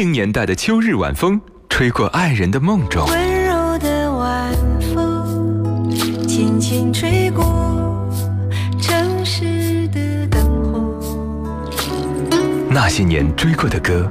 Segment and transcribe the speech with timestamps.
[0.00, 1.38] 零年代的秋日晚风，
[1.68, 3.06] 吹过爱人的梦中。
[3.06, 4.50] 温柔的晚
[4.94, 5.90] 风，
[6.26, 7.44] 轻轻吹过
[8.80, 10.42] 城市的灯
[10.72, 11.70] 火。
[12.70, 14.08] 那些年追过的歌，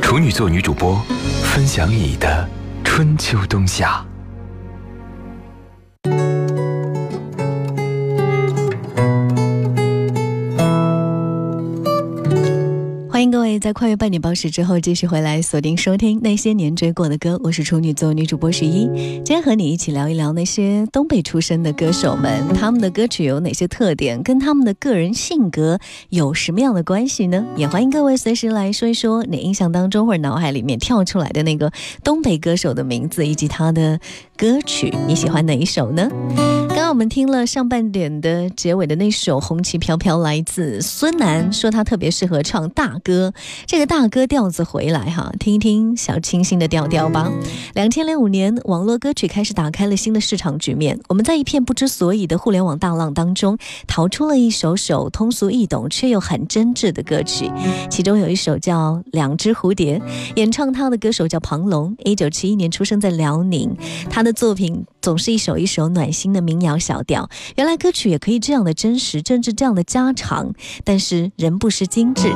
[0.00, 1.04] 处女座女主播
[1.42, 2.48] 分享你的
[2.84, 4.06] 春秋冬夏。
[13.66, 18.84] 在跨越半点报时之后继续回来锁定收听那些年追过的歌，我是处女座女主播十一，
[19.24, 27.44] 今天和你一起聊一聊那些东北出身的歌手们，他们的歌曲有哪些特点，跟他们的个人性格有什么样的关系呢？
[27.56, 31.72] 也欢迎各位随时来说一说你印象当中或者脑海里面跳出来的那个
[32.04, 33.98] 东北歌手的名字以及他的
[34.36, 36.08] 歌曲，你喜欢哪一首呢？
[36.86, 43.34] 刚我们听了上半点的结尾的那首《红旗飘飘》，来自孙楠，说他特别适合唱大歌。
[43.66, 47.28] 这个大歌调子回来哈，听一听小清新的调调吧。
[47.74, 51.00] 两千零五年，网络歌曲开始打开了新的市场局面。
[51.08, 57.50] 我们在一片不知所以的互联网大浪当中，逃出了一首首通俗易懂却又很真挚的歌曲。
[57.90, 59.98] 其中有一首叫《两只蝴蝶》，
[60.36, 63.76] 演唱他的歌手叫庞龙，一九七一年出生在辽宁。
[64.08, 67.28] 他的作品总是一首一首暖心的民谣小调。
[67.56, 70.52] 原来歌曲也可以这样的真实，甚至这样的家常，
[70.84, 72.32] 但是人不失精致。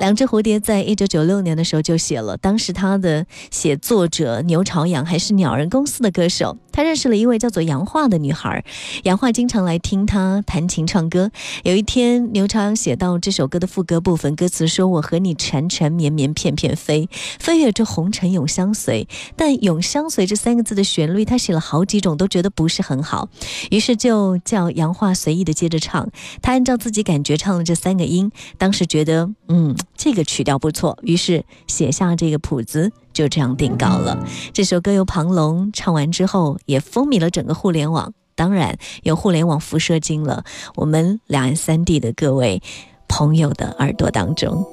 [0.00, 8.64] 两只蝴蝶在一九九六年的时候就写了，当时他的写作者牛朝阳还是鸟人公司的歌手，他认识了一位叫做杨化的女孩，
[9.04, 11.30] 杨化经常来听他弹琴唱歌。
[11.62, 23.28] 有一天，牛朝阳写到这首歌的副歌部分，歌词说：“我和你缠缠绵绵片片飞，飞越这红尘永相随。”但“永相随”这三个字的旋律，他写了好几种，都觉得不是很好，
[23.70, 26.08] 于是就叫杨化随意的接着唱。
[26.40, 34.24] 他按照自己感觉唱了这三个音，当时觉得，嗯，这个曲调不错，于是写下这个谱子，就这样定稿了。
[34.52, 40.44] 这首歌由庞龙唱完之后，也风靡了整个互联网，当然有互联网辐射进了
[40.76, 42.62] 我们两岸三地的各位
[43.08, 44.64] 朋友的耳朵当中。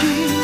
[0.00, 0.39] 风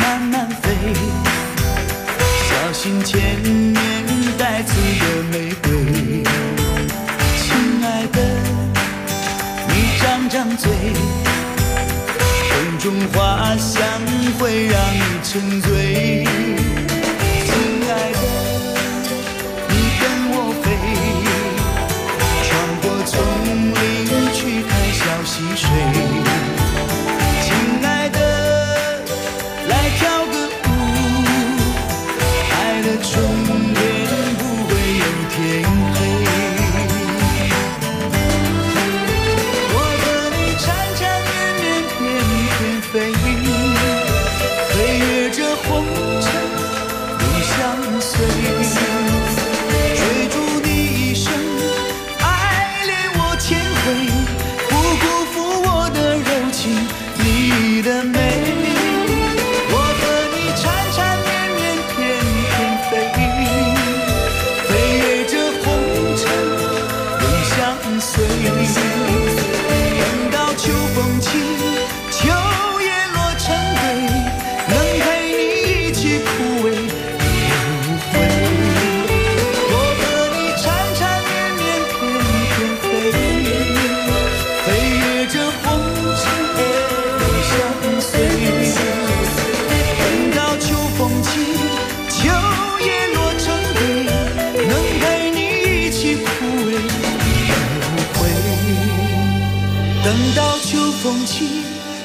[0.00, 0.70] 慢慢飞，
[2.48, 3.74] 小心前面
[4.38, 6.24] 带刺的玫瑰。
[7.36, 7.46] 亲
[7.84, 8.18] 爱的，
[9.68, 10.70] 你张张嘴，
[12.48, 13.78] 风中花香
[14.38, 16.29] 会让你沉醉。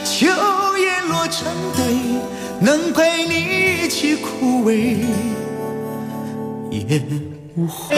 [0.04, 0.28] 秋
[0.78, 1.86] 叶落成堆，
[2.62, 4.98] 能陪你一起枯萎
[6.70, 7.02] 也
[7.56, 7.96] 无悔。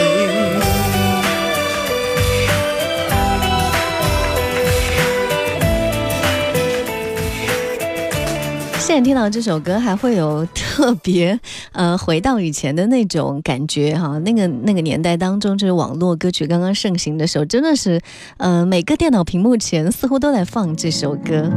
[8.97, 11.39] 现在听到这首歌，还会有特别
[11.71, 14.17] 呃回到以前的那种感觉哈。
[14.25, 18.01] 那个那个年代当中，就是网络歌曲刚刚盛行的时候，真的是
[18.37, 21.47] 呃每个电脑屏幕前似乎都在放这首歌。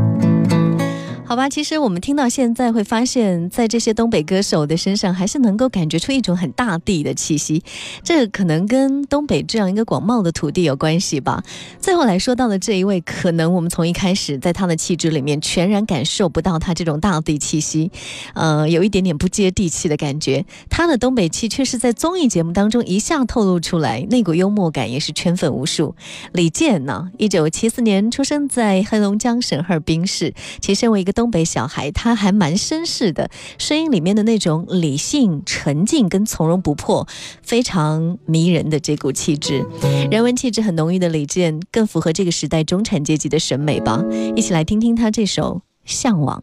[1.31, 7.63] 好吧，其实我们听到现在会发现，在这些东北歌手的身上，还是能够感觉出一种很大地的气息。
[8.03, 11.45] 这可能跟东北这样一个广袤的土地有关系吧。
[11.79, 17.93] 最后来说到的这一位，可能我们从一开始在他的气质里面全然感受不到他这种大地气息，
[18.35, 20.45] 呃，有一点点不接地气的感觉。
[20.69, 25.95] 他的东北气却是在综艺节目当中一下透露出来，那股幽默感也是圈粉无数。
[26.33, 37.07] 李健呢，一九七四年出生在黑龙江省哈尔滨市，其身为一个东北小孩，他还蛮绅士的，声音里面的那种理性、沉静跟从容不迫，
[37.43, 39.67] 非常迷人的这股气质。
[40.11, 44.03] 人文气质很浓郁的李健，更符合这个时代中产阶级的审美吧。
[44.35, 46.43] 一起来听听他这首《向往》。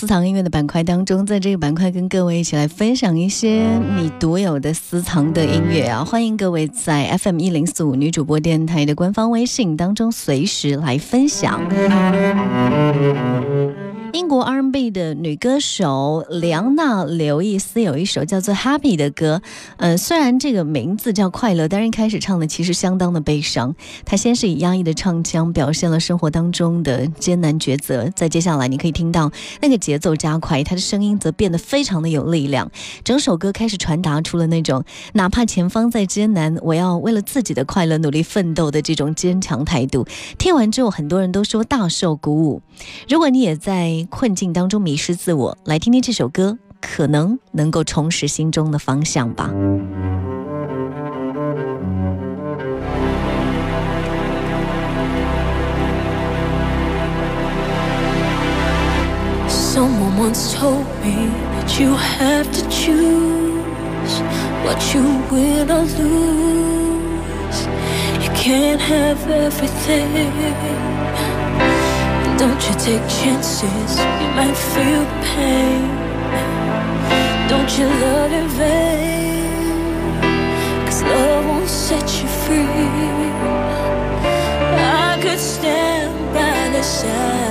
[0.00, 3.66] 私藏音乐的板块当中，在这个板块跟各位一起来分享一些
[3.98, 6.02] 你独有的私藏的音乐啊！
[6.02, 11.60] 欢迎各位在 FM 一零四五女主播电台的官方微信当中随时来分享。
[14.12, 19.40] 英国 R&B 的女歌手梁娜·刘易斯有一首叫做《Happy》的歌，
[19.76, 23.74] 嗯，虽然这个名字叫快乐，但是一开始唱的其实相当的悲伤。
[24.04, 32.70] 她先是以压抑的唱腔表现了生活当中的艰难抉择，在接下来你可以听到那个节奏加快，她的声音则变得非常的有力量。
[33.04, 40.06] 整首歌开始传达出了那种哪怕前方再艰难，我要为了自己的快乐努力奋斗的这种坚强态度。
[40.36, 42.62] 听完之后，很多人都说大受鼓舞。
[43.08, 43.99] 如果你也在。
[44.06, 49.50] 困境当中迷失自我来听听这首歌可能能够重拾心中的方向吧。
[59.48, 64.20] Someone once told me that you have to choose
[64.64, 67.66] what you will not lose.
[68.22, 71.29] You can't have everything.
[72.40, 75.04] Don't you take chances, you might feel
[75.34, 75.82] pain.
[77.50, 80.20] Don't you love in vain,
[80.86, 82.64] cause love won't set you free.
[85.04, 87.49] I could stand by the side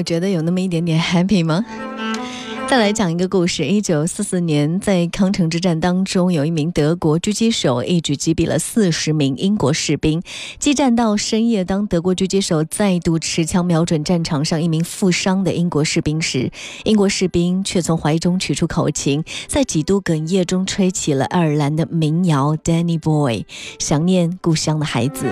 [0.00, 1.62] 我觉得有那么一点点 happy 吗？
[2.70, 3.66] 再来讲一个故事。
[3.66, 10.22] 一九四四年，在康城之战当中，有一名德国狙击手一举击毙了四十名英国士兵。
[10.60, 16.52] 激战到深夜，当德国狙击手再度持枪瞄准战场上一名负伤的英国士兵时，
[16.84, 23.38] 英国士兵却从怀中取出口琴，在几度哽咽中吹起了爱尔兰的民谣《Danny Boy》，
[23.80, 25.26] 想念故乡的孩子。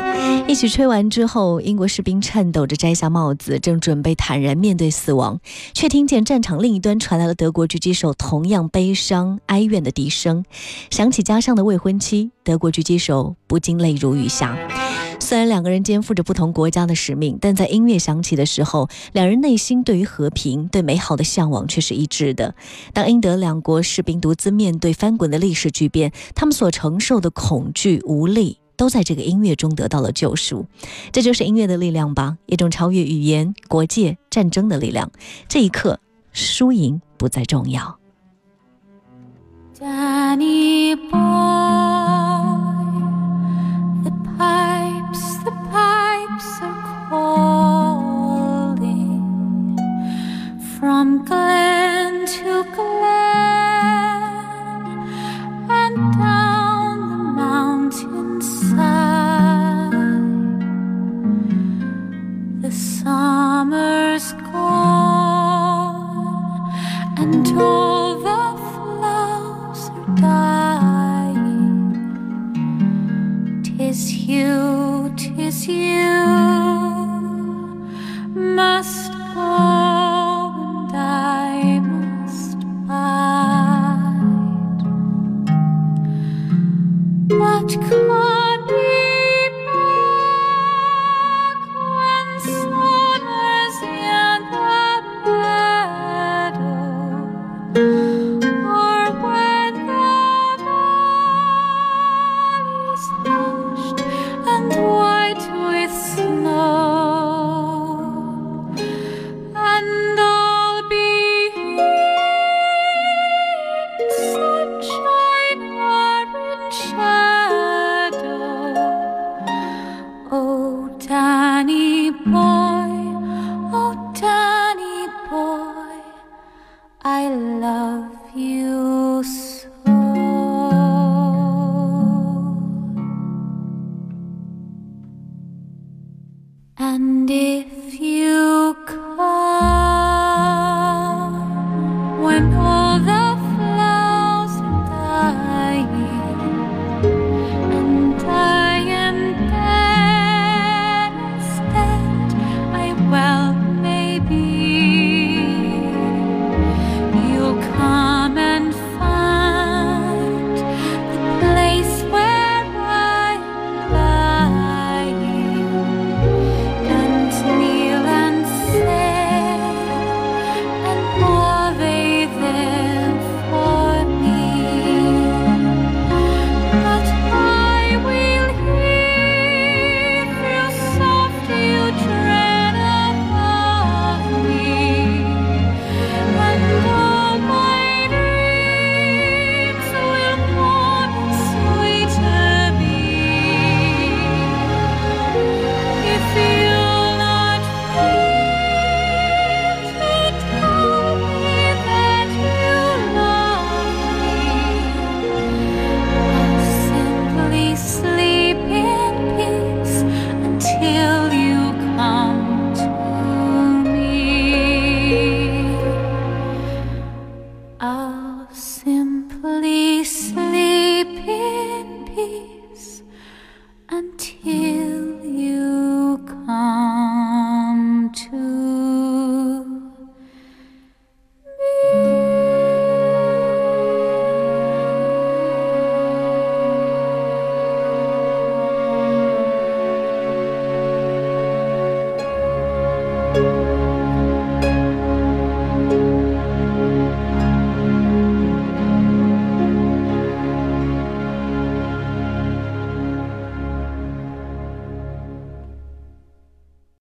[0.48, 5.38] 一曲吹完之后，英国士兵颤抖着摘下帽子，正准备坦然面对死亡，
[5.72, 7.28] 却听见战场另一端传来。
[7.29, 10.47] 和德国狙击手同样悲伤哀怨的笛声，
[10.88, 14.57] 想起家乡的未婚妻，德国狙击手不禁泪如雨下。
[15.21, 22.55] 虽然两个人肩负着不同国家的使命，但在音乐响起的时候，两人内心对于和平、对美好的向往却是一致的。
[22.95, 30.64] 当英德两国士兵独自面对翻滚的历史巨变，他们所承受的恐惧、无力，都在这个音乐中得到了救赎。
[31.12, 35.11] 这就是音乐的力量吧，一种超越语言、国界、战争的力量。
[35.47, 36.01] 这一刻。
[36.38, 37.98] 输赢不再重要。